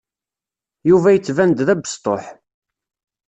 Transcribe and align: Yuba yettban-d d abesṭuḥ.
Yuba 0.89 1.09
yettban-d 1.13 1.59
d 1.67 1.69
abesṭuḥ. 1.73 2.23